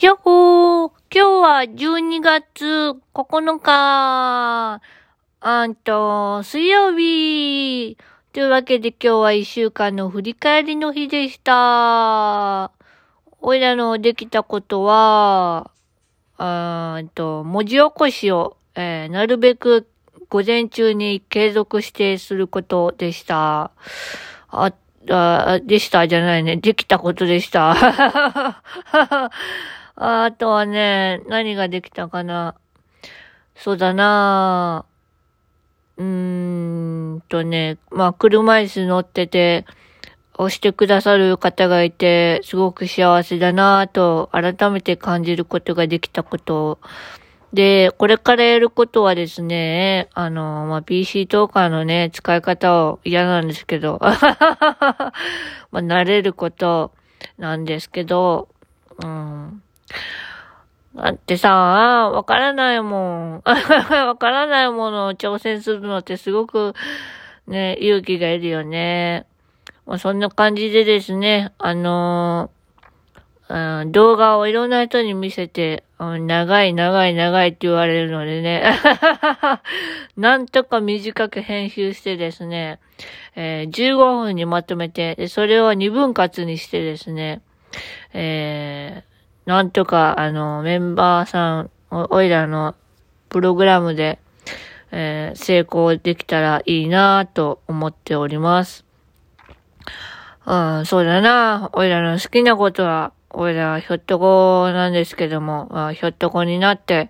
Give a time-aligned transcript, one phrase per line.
[0.00, 2.64] やっほー今日は12月
[3.14, 4.80] 9日
[5.40, 7.98] あんと、水曜日
[8.32, 12.70] というわけで今日は1週間の振り返りの日でした。
[13.40, 15.72] おいらのできたことは、
[16.36, 19.88] あんと、文字起こしを、えーなるべく
[20.28, 23.72] 午前中に継続してすることでした。
[24.46, 24.72] あ、
[25.10, 26.56] あ、でしたじゃないね。
[26.56, 27.74] できたことでした。
[30.00, 32.54] あとはね、何ができたかな。
[33.56, 34.84] そうだな
[35.96, 39.66] うーんとね、まあ、車椅子乗ってて、
[40.34, 46.78] 押してくださる方がいて、すごく幸せだなぁと、改めて感じることができたこと。
[47.52, 55.12] で、これからやることはですね、あの、まあ、PC トーカーのね、使い方を嫌なんですけど、 まあ、
[55.72, 56.92] 慣れること
[57.36, 58.48] なんですけど、
[59.02, 59.62] うん。
[60.94, 63.42] だってさ、わからないもん。
[63.44, 66.74] わからないものを挑戦するのってすごく
[67.46, 69.26] ね、勇気がいるよね。
[69.86, 72.58] まあ、そんな感じでですね、あのー
[73.48, 78.74] うん動画をいろんな人に見せて、うん長い長い長いって言われるのでね、
[80.18, 82.78] なんとか短く編集してですね、
[83.36, 87.40] えー15分にまとめて、それを2分割にしてですね、
[88.12, 89.17] えー
[89.48, 92.74] なんとか、あの、メンバーさん、おいらの
[93.30, 94.18] プログラムで、
[94.90, 98.84] えー成功できたらいいなぁと思っております。
[100.44, 101.70] うん、そうだな。
[101.72, 107.08] おいらの好きなことは、おいらはひょっとこなんですけども、まあひょっとこになって、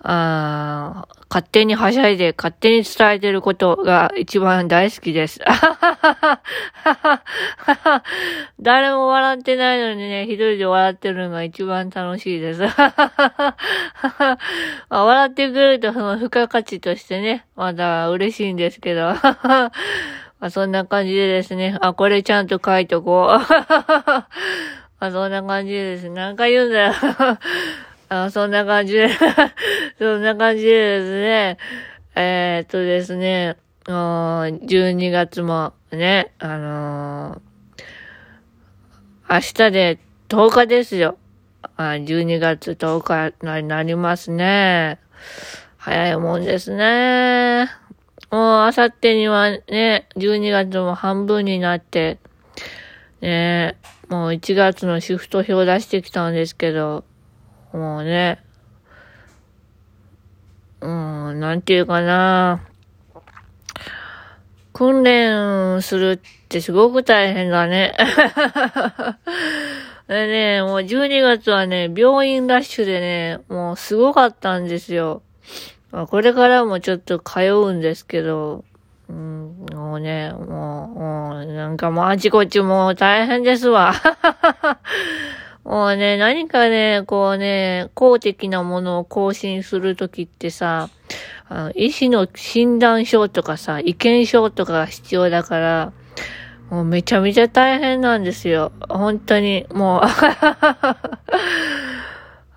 [0.00, 5.40] 勝手にはしゃいで、勝手に伝えてることが一番大好きです。
[8.60, 12.62] 誰も笑ってないのにね、一人で笑ってるのが一番楽しいです。
[14.88, 19.14] 笑ってくれるとその付加価値としてね、まだ嬉しいんですけど。
[20.40, 23.32] まそんな感じでですね、あ、これちゃんと書いとこう。
[25.00, 26.92] まそんな感じでですね、何回言うんだよ。
[28.08, 29.08] あ そんな感じで、
[29.98, 31.58] そんな感じでですね、
[32.14, 37.48] えー、っとですね、12月もね、あのー
[39.30, 39.98] 明日で
[40.30, 41.18] 10日ですよ。
[41.76, 44.98] あ12月10日になりますね。
[45.76, 47.68] 早いもんですね。
[48.30, 52.16] もう、あさってにはね、12月も半分になって、
[53.20, 53.76] ね、
[54.08, 57.04] もう1月のシフト表出してきたんですけど、
[57.72, 58.42] もうね、
[60.80, 62.60] うん、なんていうかな。
[64.72, 67.96] 訓練するってすごく大変だね。
[70.06, 75.22] でね、もう12月はね、病院ラッシュでね、もうすごかったんですよ。
[75.90, 78.64] まあこれからもちょっと通うんですけど、
[79.08, 83.92] うん、もうね、もう、もう、なんかもうあちこちもう大変ですわ。
[85.68, 90.88] もうね、何かね、こうね、公的なものを更新するときってさ、
[91.46, 95.92] あの医師の診断書とかさ、意見書とかが必要だから、
[96.70, 98.72] もうめちゃめちゃ大変なんですよ。
[98.88, 100.02] 本当に、もう、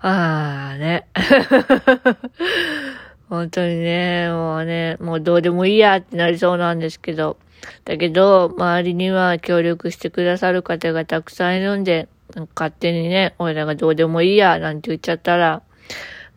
[0.00, 1.06] あね。
[3.28, 7.36] 本当にね、もうね、もうどうでもいいやってなりそうなんですけど。
[7.84, 12.08] だけど、周りには協力してくださる方がたくさんいるんで、
[12.54, 15.62] 勝手にね、俺らがどうでもいいや、なんて言っちゃったら、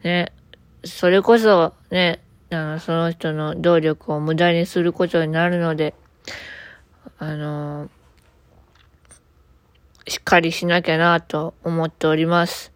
[0.03, 0.31] ね、
[0.83, 5.93] それこそ、ね、あの、その人の動力を無駄にすることになるので、
[7.17, 7.89] あの、
[10.07, 12.75] しっかりしなきゃなと思っております。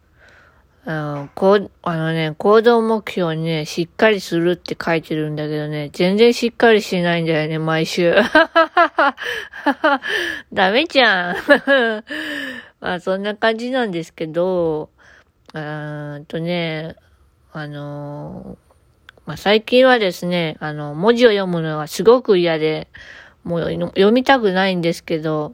[0.86, 8.16] あの、こう、あのね、行動目標にね、しっかりするって書いてるんだけどね、全然しっかりしないんだよね、毎週。
[10.52, 11.36] ダメじゃん。
[12.80, 14.90] まあ、そんな感じなんですけど、
[15.54, 16.96] あーんとね、
[17.52, 18.58] あの
[19.26, 22.88] まあ、最近はですね、あの、文字を読むのがすごく嫌で、
[23.44, 25.54] もう読みたくないんですけど、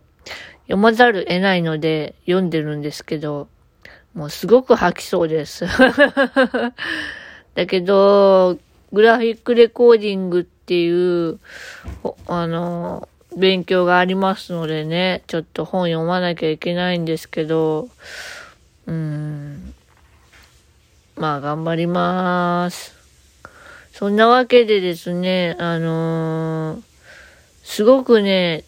[0.64, 3.48] 読まざる得ないので読んでるんですけど、
[4.14, 5.66] もうすごく吐きそうです。
[7.56, 8.58] だけど、
[8.94, 11.40] グラフィックレコーディングっていう、
[12.28, 17.90] あの、勉強がありますのでね、ちょっと本読まなきゃいけないんですけど、
[18.88, 19.74] うん、
[21.16, 22.96] まあ頑張ります。
[23.94, 26.96] そんなわけでですね、あのー
[27.66, 28.64] すごくね、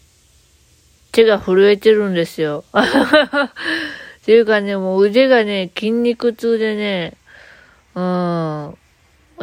[1.12, 2.64] 手が震えてるんですよ。
[2.74, 7.16] っていうかね、もう腕がね、筋肉痛でね、
[7.94, 8.76] うん。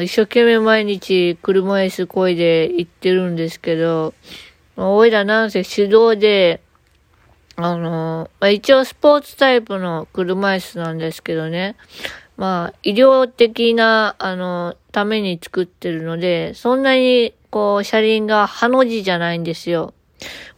[0.03, 4.13] 一生懸命毎日車椅子こいで行ってるんですけど、
[4.77, 6.61] おいらなんせ手動で、
[7.55, 11.77] あの、まあ、一応スポーツタイプの車椅子なんですけどね。
[12.35, 19.93] まあ、医療的な、あの、ために作ってるので、そんなに、こう、車輪がハの字じゃないんですよ。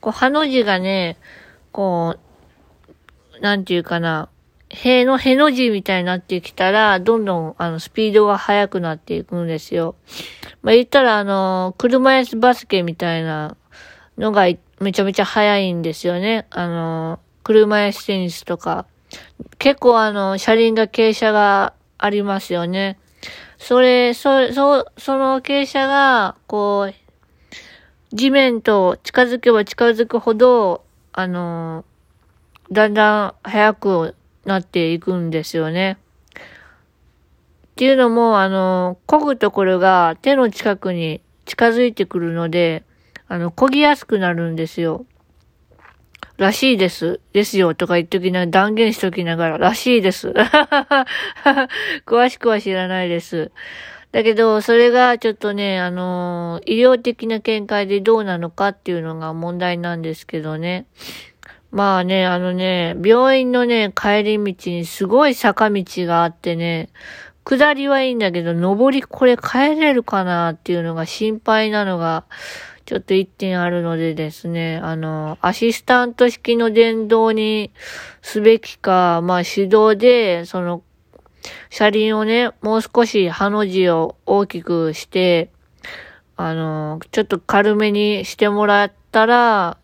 [0.01, 1.17] こう、ハの字がね、
[1.71, 4.29] こう、なんていうかな、
[4.69, 9.95] への、への字みたいになってきたら、どんどん、あの、スピードが速くなっていくんですよ。
[10.63, 13.55] まあ、言ったら、あの、車椅子バスケみたいな
[14.17, 14.45] のが
[14.79, 16.47] めちゃめちゃ速いんですよね。
[16.49, 18.85] あの、車椅子テニスとか。
[19.59, 22.97] 結構あの、車輪が傾斜がありますよね。
[23.57, 31.85] それ、そ、そ、その傾斜が、こう、地面と近づけば近づくほど、あの、
[32.71, 34.15] だんだん速く
[34.45, 35.97] なっていくんですよね。
[36.35, 36.39] っ
[37.75, 42.83] ていうのも、あの、漕ぐところが手の近くに近づいてくるので、
[43.27, 45.06] あの、漕ぎやすくなるんですよ。
[46.38, 47.19] らしいです。
[47.33, 50.29] ですよとか言っときながら、断言しときながら、らしいです。
[52.06, 53.51] 詳しくは知らないです。
[54.12, 60.85] だけど、それがちょっとね、あの、医療的な見解でどうなのかっていうのが問題なんですけどね。
[61.71, 66.89] まあね、あのね、病院のね、帰り道にすごい坂道があってね、
[67.44, 72.25] 下りはいいんだけど、上りこれ帰れるかなっていうのが心配なのが、
[72.87, 77.69] ちょっと一点あるのでですね、あの、アシスタント式の電動に
[78.21, 80.81] すべきか、まあ手動で、その、
[81.69, 85.49] 車輪をね、もう少しハの字を大きくして、
[86.37, 89.77] あの、ちょっと軽めにしてもらったら、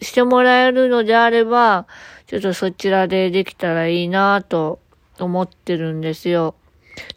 [0.00, 1.88] してもらえるのであれば、
[2.28, 4.78] ちょっとそちらでできたらいいなと
[5.18, 6.54] 思ってるんですよ。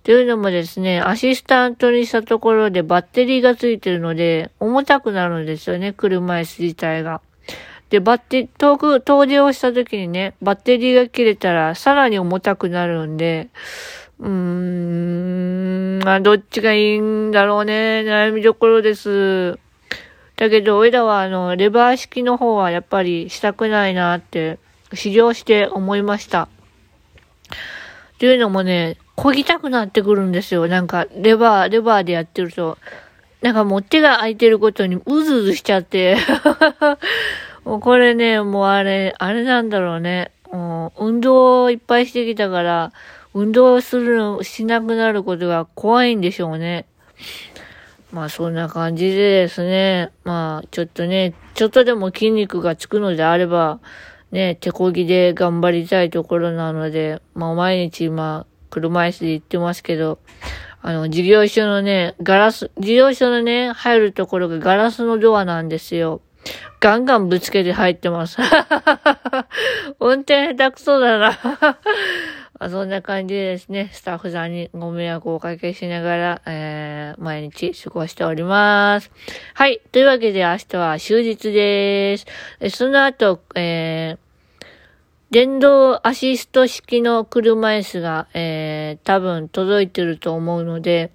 [0.04, 7.22] というのもですね、アシスタントにしたところでバッテリーがついてるので、重たくなるんですよね、車椅子自体が。
[7.90, 13.50] で、バッテ、遠く、遠出をした時にね、バッテリーが切れたらさらに重たくなるんで、
[14.20, 19.60] うーん、まあ、どっちがいいんだろうね、悩みどころです。
[20.38, 24.60] だけど、俺らはあの、レバー式の方はやっぱりしたくないなって、
[24.94, 26.50] 試乗して思いました。
[28.20, 30.68] というのもね、漕ぎたくなってくるんですよ。
[30.68, 32.78] なんか、レバー、レバーでやってると。
[33.42, 36.18] なんかもう手が空いてることにうずうずしちゃって。
[37.64, 40.32] もうこれね、もうあれ、あれなんだろうね。
[40.52, 42.92] もう運動をいっぱいしてきたから、
[43.34, 46.86] 運動するの、しなくなることが怖いんでしょうね。
[48.12, 50.12] まあそんな感じでですね。
[50.26, 53.80] まあちょっとね、ちょっとでも筋肉がつくのであれば、
[54.34, 60.18] ね、手漕ぎで頑張りたいところなので、まあ毎日今、車椅子で行ってますけど、
[60.82, 66.22] あの、事業所のね、ガラス、事業所のね、入るところがガラスのドアなんですよ。
[66.80, 68.38] ガンガンぶつけて入ってます。
[70.02, 71.40] 運転下手くそだな
[72.60, 79.12] まあ、そんな感じでですね、スタッフさんにご迷惑をおかけしながら、えー、毎日過ごしております。
[79.54, 79.82] はい。
[79.92, 82.26] というわけで明日は終日です。
[82.70, 84.33] その後、えー、
[85.34, 91.10] 電動アシスト式の車椅子が、えー、多分届いてると思うので、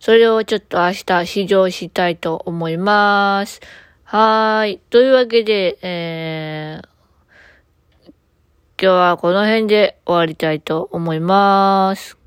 [0.00, 3.60] それをちょっと明日試乗したいと思います。
[4.02, 4.80] はい。
[4.90, 6.88] というわけで、えー、
[8.06, 8.14] 今
[8.80, 12.18] 日はこの辺で終わりたいと思います。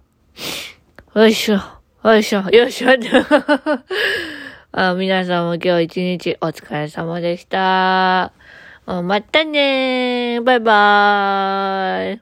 [1.16, 1.60] よいしょ。
[2.06, 2.50] よいしょ。
[2.50, 2.92] よいしょ。
[4.72, 8.32] あ皆さんも今日一日お疲れ様でした。
[8.86, 10.44] またねー。
[10.44, 12.22] バイバーイ。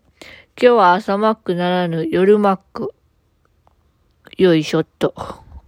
[0.57, 2.93] 今日は朝マックならぬ夜マック。
[4.37, 5.42] よいしょっと。